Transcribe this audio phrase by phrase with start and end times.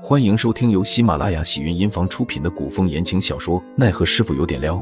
[0.00, 4.76] 欢迎收听由喜马拉雅喜云音房出品的古风言情小说《奈何师傅有点撩》，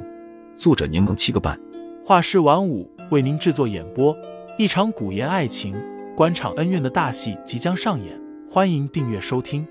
[0.58, 1.58] 作者柠檬七个半，
[2.04, 4.14] 画师晚舞为您制作演播。
[4.58, 5.74] 一场古言爱情、
[6.14, 9.66] 官场恩怨的大戏即将上演，欢迎订阅收听。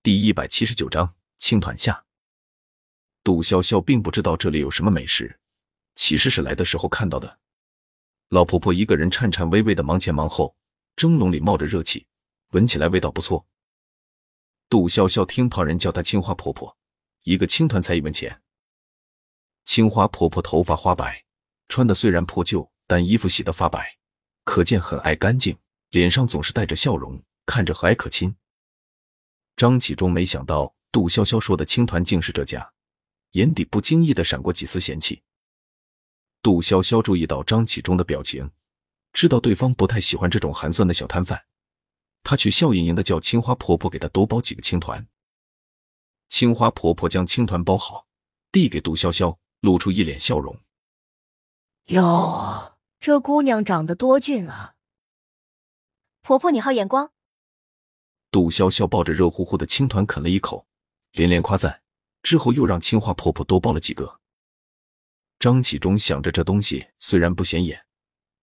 [0.00, 2.04] 第一百七十九章青团下。
[3.24, 5.38] 杜潇潇并不知道这里有什么美食，
[5.96, 7.38] 其实是来的时候看到的。
[8.28, 10.54] 老婆婆一个人颤颤巍巍的忙前忙后，
[10.94, 12.06] 蒸笼里冒着热气。
[12.52, 13.46] 闻起来味道不错。
[14.68, 16.76] 杜潇潇听旁人叫她青花婆婆，
[17.22, 18.40] 一个青团才一文钱。
[19.64, 21.24] 青花婆婆头发花白，
[21.68, 23.98] 穿的虽然破旧，但衣服洗得发白，
[24.44, 25.56] 可见很爱干净，
[25.90, 28.34] 脸上总是带着笑容，看着和蔼可亲。
[29.56, 32.72] 张启忠没想到杜潇潇说的青团竟是这家，
[33.32, 35.22] 眼底不经意的闪过几丝嫌弃。
[36.42, 38.50] 杜潇潇注意到张启忠的表情，
[39.12, 41.42] 知道对方不太喜欢这种寒酸的小摊贩。
[42.22, 45.06] 她却笑盈盈的叫青花婆婆给她多包几个青团。
[46.28, 48.06] 青花婆婆将青团包好，
[48.50, 50.58] 递给杜潇潇，露出一脸笑容。
[51.86, 54.74] 哟，这姑娘长得多俊啊！
[56.22, 57.12] 婆婆你好眼光。
[58.30, 60.66] 杜潇潇抱着热乎乎的青团啃了一口，
[61.12, 61.82] 连连夸赞，
[62.22, 64.20] 之后又让青花婆婆多包了几个。
[65.38, 67.84] 张启忠想着这东西虽然不显眼，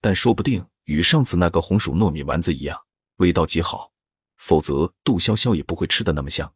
[0.01, 2.85] 但说不定与上次那个红薯糯米丸子一样。
[3.19, 3.91] 味道极好，
[4.37, 6.53] 否则杜潇潇也不会吃的那么香。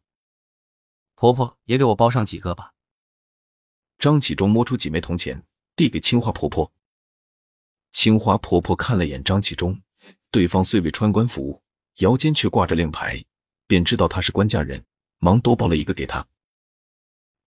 [1.14, 2.72] 婆婆也给我包上几个吧。
[3.98, 6.72] 张启忠摸出几枚铜钱，递给青花婆婆。
[7.92, 9.78] 青花婆婆看了眼张启忠，
[10.30, 11.62] 对方虽未穿官服，
[11.96, 13.22] 腰间却挂着令牌，
[13.66, 14.86] 便知道他是官家人，
[15.18, 16.26] 忙多包了一个给他。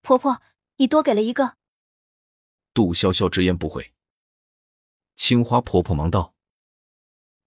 [0.04, 0.44] 婆婆，
[0.76, 1.58] 你多给了一个。
[2.72, 3.94] 杜潇潇直言不讳。
[5.16, 6.36] 青花婆婆忙道：“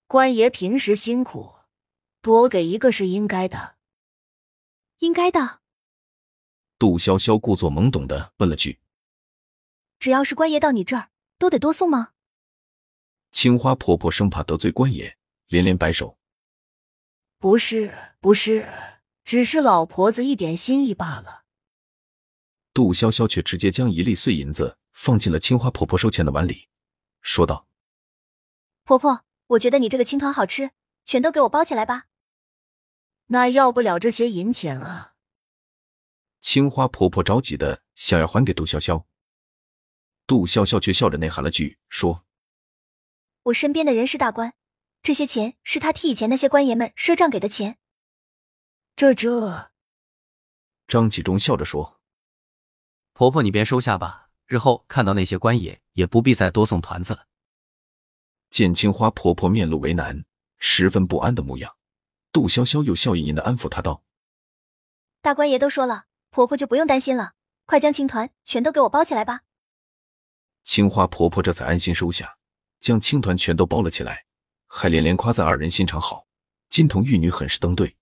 [0.09, 1.55] 官爷平时辛苦。”
[2.23, 3.77] 多给一个是应该的，
[4.99, 5.61] 应该的。
[6.79, 8.79] 杜潇潇故作懵懂的问了句
[9.99, 12.13] ：“只要是官爷到你这儿，都得多送吗？”
[13.33, 15.17] 青花婆婆生怕得罪官爷，
[15.47, 16.19] 连连摆手
[17.41, 18.69] ：“不是，不是，
[19.25, 21.45] 只是老婆子一点心意罢了。”
[22.75, 26.69] 杜潇潇却直接将一粒碎银子放进了青花婆婆收钱的碗里，
[27.23, 27.67] 说道
[28.85, 30.73] ：“婆婆，我觉得你这个青团好吃，
[31.05, 32.09] 全都给我包起来吧。”
[33.33, 35.15] 那要不了这些银钱啊！
[36.41, 39.05] 青花婆婆着急的想要还给杜潇潇，
[40.27, 42.25] 杜潇潇却笑着内涵了句说
[43.45, 44.55] ：“我身边的人是大官，
[45.01, 47.79] 这些钱是他替以前那些官爷们赊账给的钱。”
[48.97, 49.71] 这这，
[50.89, 52.01] 张启忠笑着说
[53.15, 57.29] ：“婆婆你便收下吧，日后看到那些官爷也不必再多送团子了。”
[58.51, 60.25] 见青花婆婆面露为难，
[60.59, 61.77] 十分不安的模样。
[62.33, 64.03] 杜潇潇又笑吟吟的安抚她道
[65.21, 67.35] ：“大官爷都说了，婆婆就不用担心了。
[67.67, 69.43] 快将青团全都给我包起来吧。”
[70.65, 72.37] 青花婆婆这才安心收下，
[72.81, 74.27] 将青团全都包了起来，
[74.67, 76.27] 还连连夸赞二人心肠好，
[76.69, 77.97] 金童玉女很是登对。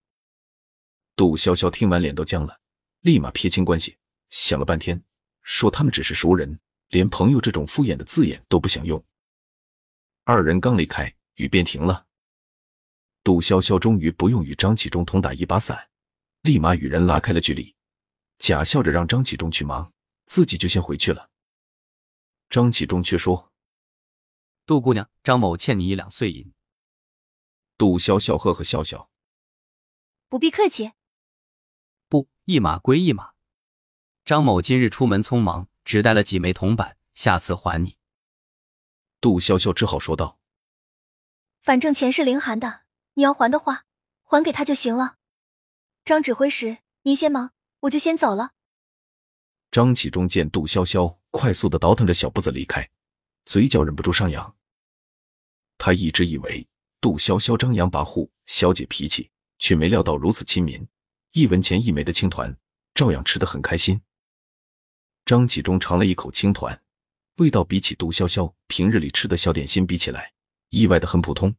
[1.17, 2.61] 杜潇潇听完脸都僵了，
[3.01, 3.97] 立马撇清关系，
[4.31, 5.03] 想了半天，
[5.43, 6.59] 说他们只是熟人，
[6.89, 9.03] 连朋友这种敷衍的字眼都不想用。
[10.25, 12.08] 二人刚离开，雨便停了。
[13.29, 15.91] 杜潇潇终于不用与张启忠同打一把伞，
[16.41, 17.75] 立马与人拉开了距离，
[18.39, 19.93] 假笑着让张启忠去忙，
[20.25, 21.29] 自己就先回去了。
[22.49, 23.53] 张启忠却说
[24.65, 26.55] ：“杜姑娘，张某欠你一两碎银。”
[27.77, 29.11] 杜潇潇呵呵笑笑
[30.31, 30.93] ：“不必客气。”
[32.09, 33.33] 不，一码归一码。
[34.25, 37.99] 张某今日出门匆忙，只带了几枚铜板，下次还你。
[39.21, 40.39] 杜潇潇只好说道
[41.61, 42.85] ：“反正钱是凌寒的。”
[43.19, 43.85] 你要还的话，
[44.23, 45.17] 还给他就行了。
[46.05, 48.53] 张指挥使，您先忙，我就先走了。
[49.73, 52.89] 张启忠见杜潇潇快速的倒腾着小步子离开，
[53.45, 54.55] 嘴角忍不住上扬。
[55.79, 56.65] 他一直以为
[57.01, 59.29] 杜潇潇张扬跋扈、小姐脾气，
[59.59, 60.87] 却没料到如此亲民，
[61.33, 62.57] 一文钱一枚的青团，
[62.95, 64.01] 照样吃得很开心。
[65.27, 66.81] 张启忠尝了一口青团，
[67.39, 70.33] 味道比起杜潇潇平日里吃的小点心比起来，
[70.69, 71.53] 意外的很普通。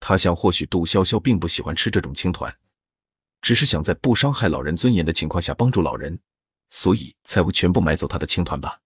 [0.00, 2.52] 他想，或许杜潇潇并不喜欢吃这种青团，
[3.42, 6.18] 只是想在不伤害老人尊严的情况下帮助老人，
[6.70, 8.80] 所以才会全部买走他的青团吧。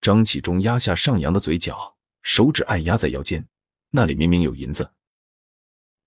[0.00, 3.46] 张启忠压下上扬的嘴角，手指按压在腰间，
[3.90, 4.90] 那里明明有银子。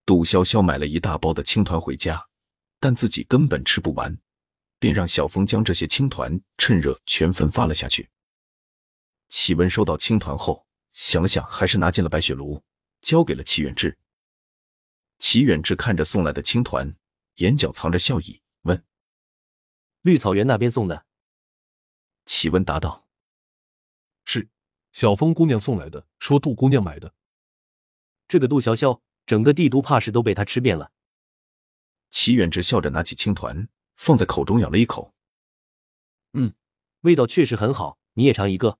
[0.05, 2.27] 杜潇潇买了一大包的青团回家，
[2.79, 4.17] 但自己根本吃不完，
[4.79, 8.09] 便让小峰将这些青团趁热全分发了下去。
[9.29, 12.61] 启文收到青团后，想了想，还是拿进了白雪炉。
[13.03, 13.99] 交给了齐远志。
[15.19, 16.95] 齐远志看着送来的青团，
[17.35, 18.83] 眼角藏着笑意，问
[20.01, 21.05] ：“绿草原那边送的？”
[22.25, 23.07] 齐温答道
[24.25, 24.49] ：“是
[24.91, 27.13] 小风姑娘送来的，说杜姑娘买的。
[28.27, 30.91] 这个杜潇潇，整个帝都怕是都被她吃遍了。”
[32.09, 35.13] 齐远志笑着拿起青团，放在口中咬了一口
[36.33, 36.53] ，“嗯，
[37.01, 38.79] 味道确实很好，你也尝一个。”